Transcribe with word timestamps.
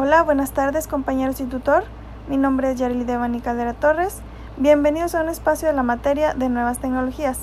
Hola, 0.00 0.22
buenas 0.22 0.52
tardes 0.52 0.86
compañeros 0.86 1.40
y 1.40 1.44
tutor. 1.44 1.82
Mi 2.28 2.36
nombre 2.36 2.70
es 2.70 2.78
Yarili 2.78 3.02
Devani 3.02 3.40
Caldera 3.40 3.74
Torres. 3.74 4.20
Bienvenidos 4.56 5.16
a 5.16 5.22
un 5.22 5.28
espacio 5.28 5.66
de 5.66 5.74
la 5.74 5.82
materia 5.82 6.34
de 6.34 6.48
nuevas 6.48 6.78
tecnologías. 6.78 7.40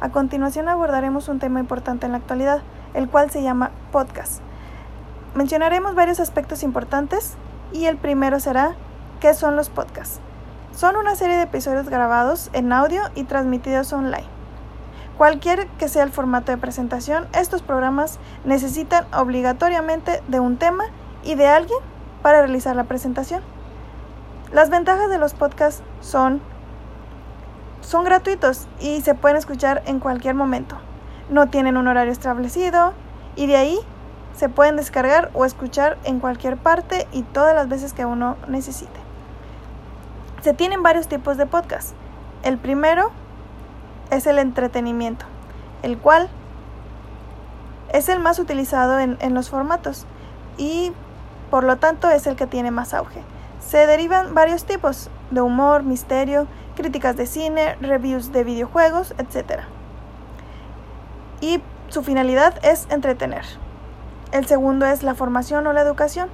A 0.00 0.08
continuación 0.08 0.70
abordaremos 0.70 1.28
un 1.28 1.38
tema 1.38 1.60
importante 1.60 2.06
en 2.06 2.12
la 2.12 2.18
actualidad, 2.18 2.62
el 2.94 3.10
cual 3.10 3.30
se 3.30 3.42
llama 3.42 3.72
podcast. 3.92 4.40
Mencionaremos 5.34 5.94
varios 5.94 6.18
aspectos 6.18 6.62
importantes 6.62 7.34
y 7.74 7.84
el 7.84 7.98
primero 7.98 8.40
será 8.40 8.74
¿qué 9.20 9.34
son 9.34 9.54
los 9.54 9.68
podcasts? 9.68 10.20
Son 10.74 10.96
una 10.96 11.14
serie 11.14 11.36
de 11.36 11.42
episodios 11.42 11.90
grabados 11.90 12.48
en 12.54 12.72
audio 12.72 13.02
y 13.16 13.24
transmitidos 13.24 13.92
online. 13.92 14.24
Cualquier 15.18 15.66
que 15.76 15.90
sea 15.90 16.04
el 16.04 16.10
formato 16.10 16.52
de 16.52 16.56
presentación, 16.56 17.28
estos 17.34 17.60
programas 17.60 18.18
necesitan 18.46 19.04
obligatoriamente 19.12 20.22
de 20.28 20.40
un 20.40 20.56
tema 20.56 20.84
y 21.22 21.34
de 21.34 21.46
alguien 21.48 21.78
para 22.22 22.40
realizar 22.40 22.74
la 22.76 22.84
presentación. 22.84 23.42
Las 24.52 24.70
ventajas 24.70 25.10
de 25.10 25.18
los 25.18 25.34
podcasts 25.34 25.82
son 26.00 26.40
son 27.80 28.04
gratuitos 28.04 28.66
y 28.80 29.00
se 29.00 29.14
pueden 29.14 29.36
escuchar 29.36 29.82
en 29.86 30.00
cualquier 30.00 30.34
momento. 30.34 30.76
No 31.30 31.48
tienen 31.48 31.76
un 31.76 31.88
horario 31.88 32.12
establecido 32.12 32.92
y 33.36 33.46
de 33.46 33.56
ahí 33.56 33.78
se 34.36 34.48
pueden 34.48 34.76
descargar 34.76 35.30
o 35.32 35.44
escuchar 35.44 35.96
en 36.04 36.20
cualquier 36.20 36.56
parte 36.56 37.08
y 37.12 37.22
todas 37.22 37.54
las 37.54 37.68
veces 37.68 37.92
que 37.92 38.04
uno 38.04 38.36
necesite. 38.46 39.00
Se 40.42 40.54
tienen 40.54 40.82
varios 40.82 41.08
tipos 41.08 41.36
de 41.36 41.46
podcasts. 41.46 41.94
El 42.42 42.58
primero 42.58 43.10
es 44.10 44.26
el 44.26 44.38
entretenimiento, 44.38 45.24
el 45.82 45.98
cual 45.98 46.28
es 47.92 48.08
el 48.08 48.20
más 48.20 48.38
utilizado 48.38 48.98
en, 48.98 49.16
en 49.20 49.34
los 49.34 49.50
formatos 49.50 50.06
y 50.56 50.92
por 51.50 51.64
lo 51.64 51.76
tanto 51.76 52.10
es 52.10 52.26
el 52.26 52.36
que 52.36 52.46
tiene 52.46 52.70
más 52.70 52.94
auge. 52.94 53.22
Se 53.60 53.86
derivan 53.86 54.34
varios 54.34 54.64
tipos 54.64 55.10
de 55.30 55.40
humor, 55.40 55.82
misterio, 55.82 56.46
críticas 56.76 57.16
de 57.16 57.26
cine, 57.26 57.76
reviews 57.80 58.32
de 58.32 58.44
videojuegos, 58.44 59.14
etc. 59.18 59.62
Y 61.40 61.60
su 61.88 62.02
finalidad 62.02 62.54
es 62.62 62.86
entretener. 62.90 63.44
El 64.32 64.46
segundo 64.46 64.86
es 64.86 65.02
la 65.02 65.14
formación 65.14 65.66
o 65.66 65.72
la 65.72 65.80
educación. 65.80 66.28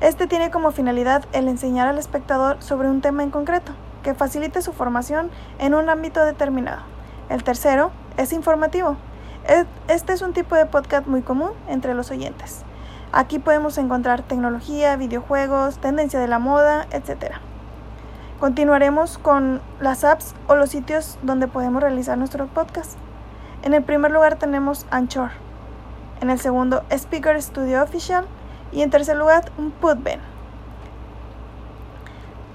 Este 0.00 0.26
tiene 0.26 0.50
como 0.50 0.72
finalidad 0.72 1.24
el 1.32 1.48
enseñar 1.48 1.88
al 1.88 1.98
espectador 1.98 2.62
sobre 2.62 2.88
un 2.88 3.00
tema 3.00 3.22
en 3.22 3.30
concreto, 3.30 3.72
que 4.02 4.14
facilite 4.14 4.62
su 4.62 4.72
formación 4.72 5.30
en 5.58 5.74
un 5.74 5.88
ámbito 5.88 6.24
determinado. 6.24 6.82
El 7.28 7.44
tercero 7.44 7.92
es 8.16 8.32
informativo. 8.32 8.96
Este 9.88 10.12
es 10.12 10.22
un 10.22 10.32
tipo 10.32 10.54
de 10.54 10.66
podcast 10.66 11.06
muy 11.06 11.22
común 11.22 11.50
entre 11.68 11.94
los 11.94 12.10
oyentes. 12.10 12.64
Aquí 13.14 13.38
podemos 13.38 13.76
encontrar 13.76 14.22
tecnología, 14.22 14.96
videojuegos, 14.96 15.76
tendencia 15.76 16.18
de 16.18 16.28
la 16.28 16.38
moda, 16.38 16.86
etc. 16.92 17.34
Continuaremos 18.40 19.18
con 19.18 19.60
las 19.80 20.02
apps 20.02 20.34
o 20.46 20.54
los 20.54 20.70
sitios 20.70 21.18
donde 21.20 21.46
podemos 21.46 21.82
realizar 21.82 22.16
nuestro 22.16 22.46
podcast. 22.46 22.96
En 23.64 23.74
el 23.74 23.82
primer 23.82 24.12
lugar 24.12 24.36
tenemos 24.36 24.86
Anchor. 24.90 25.28
En 26.22 26.30
el 26.30 26.40
segundo, 26.40 26.84
Speaker 26.90 27.42
Studio 27.42 27.82
Official. 27.82 28.24
Y 28.72 28.80
en 28.80 28.88
tercer 28.88 29.18
lugar, 29.18 29.52
Putben. 29.82 30.20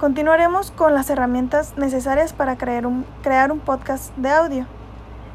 Continuaremos 0.00 0.72
con 0.72 0.92
las 0.92 1.08
herramientas 1.08 1.74
necesarias 1.76 2.32
para 2.32 2.58
crear 2.58 2.84
un, 2.84 3.06
crear 3.22 3.52
un 3.52 3.60
podcast 3.60 4.12
de 4.16 4.30
audio. 4.30 4.66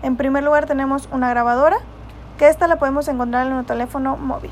En 0.01 0.17
primer 0.17 0.43
lugar 0.43 0.65
tenemos 0.65 1.07
una 1.13 1.29
grabadora, 1.29 1.77
que 2.37 2.49
esta 2.49 2.67
la 2.67 2.75
podemos 2.75 3.07
encontrar 3.07 3.47
en 3.47 3.53
un 3.53 3.63
teléfono 3.63 4.17
móvil 4.17 4.51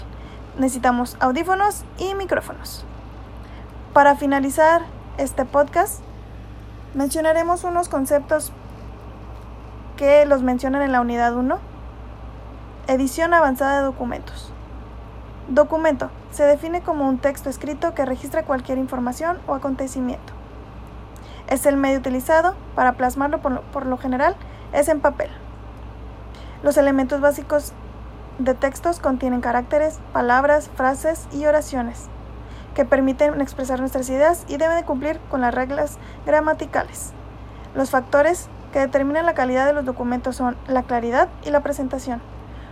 necesitamos 0.57 1.17
audífonos 1.19 1.83
y 1.97 2.13
micrófonos. 2.15 2.85
Para 3.93 4.15
finalizar 4.15 4.81
este 5.17 5.45
podcast, 5.45 6.01
mencionaremos 6.93 7.63
unos 7.63 7.89
conceptos 7.89 8.51
que 9.97 10.25
los 10.25 10.41
mencionan 10.41 10.81
en 10.81 10.91
la 10.91 11.01
unidad 11.01 11.35
1. 11.35 11.59
Edición 12.87 13.33
avanzada 13.33 13.79
de 13.79 13.85
documentos. 13.85 14.51
Documento. 15.47 16.09
Se 16.31 16.43
define 16.43 16.81
como 16.81 17.07
un 17.07 17.17
texto 17.17 17.49
escrito 17.49 17.93
que 17.93 18.05
registra 18.05 18.43
cualquier 18.43 18.77
información 18.77 19.39
o 19.47 19.53
acontecimiento. 19.53 20.33
Es 21.47 21.65
el 21.65 21.75
medio 21.75 21.99
utilizado 21.99 22.55
para 22.75 22.93
plasmarlo 22.93 23.41
por 23.41 23.51
lo, 23.51 23.61
por 23.61 23.85
lo 23.85 23.97
general 23.97 24.35
es 24.71 24.87
en 24.87 25.01
papel. 25.01 25.29
Los 26.63 26.77
elementos 26.77 27.19
básicos 27.19 27.73
de 28.43 28.53
textos 28.53 28.99
contienen 28.99 29.41
caracteres, 29.41 29.99
palabras, 30.13 30.69
frases 30.75 31.27
y 31.31 31.45
oraciones 31.45 32.07
que 32.75 32.85
permiten 32.85 33.41
expresar 33.41 33.79
nuestras 33.79 34.09
ideas 34.09 34.45
y 34.47 34.57
deben 34.57 34.83
cumplir 34.85 35.19
con 35.29 35.41
las 35.41 35.53
reglas 35.53 35.97
gramaticales. 36.25 37.11
Los 37.75 37.89
factores 37.89 38.47
que 38.71 38.79
determinan 38.79 39.25
la 39.25 39.33
calidad 39.33 39.65
de 39.65 39.73
los 39.73 39.85
documentos 39.85 40.35
son 40.35 40.55
la 40.67 40.83
claridad 40.83 41.29
y 41.43 41.49
la 41.49 41.61
presentación. 41.61 42.21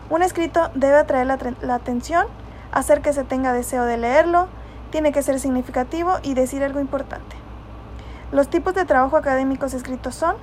Un 0.09 0.22
escrito 0.22 0.72
debe 0.74 0.96
atraer 0.96 1.28
la, 1.28 1.38
la 1.62 1.75
atención, 1.75 2.25
hacer 2.72 3.02
que 3.02 3.13
se 3.13 3.24
tenga 3.24 3.53
deseo 3.53 3.84
de 3.85 3.97
leerlo, 3.97 4.47
tiene 4.90 5.12
que 5.12 5.22
ser 5.22 5.40
significativo 5.40 6.16
y 6.24 6.34
decir 6.34 6.63
algo 6.63 6.79
importante. 6.79 7.35
Los 8.31 8.47
tipos 8.50 8.74
de 8.74 8.85
trabajo 8.85 9.18
académicos 9.18 9.74
escritos 9.74 10.16
son 10.16 10.35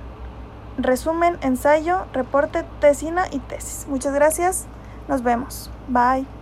resumen, 0.77 1.37
ensayo, 1.41 2.05
reporte, 2.13 2.63
tesina 2.79 3.25
y 3.31 3.39
tesis. 3.39 3.87
Muchas 3.87 4.13
gracias. 4.13 4.67
Nos 5.07 5.21
vemos. 5.21 5.69
Bye. 5.87 6.36